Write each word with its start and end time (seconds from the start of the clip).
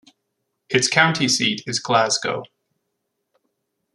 Its 0.67 0.87
county 0.87 1.27
seat 1.27 1.61
is 1.67 1.77
Glasgow. 1.77 2.41